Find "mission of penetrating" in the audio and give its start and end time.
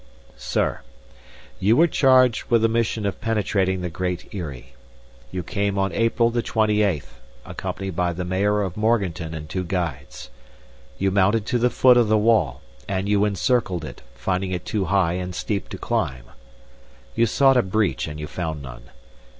2.67-3.81